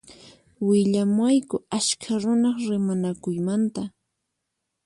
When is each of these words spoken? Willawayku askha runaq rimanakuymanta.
Willawayku 0.67 1.57
askha 1.77 2.13
runaq 2.21 2.57
rimanakuymanta. 2.69 3.81